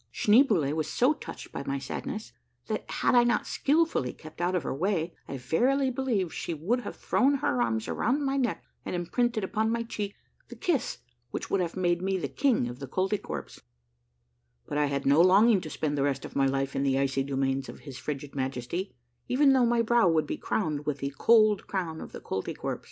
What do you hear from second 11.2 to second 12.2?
which would have made me